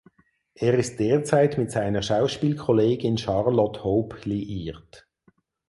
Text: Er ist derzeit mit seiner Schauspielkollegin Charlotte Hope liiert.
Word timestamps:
Er 0.55 0.73
ist 0.79 0.99
derzeit 0.99 1.59
mit 1.59 1.69
seiner 1.69 2.01
Schauspielkollegin 2.01 3.19
Charlotte 3.19 3.83
Hope 3.83 4.17
liiert. 4.27 5.07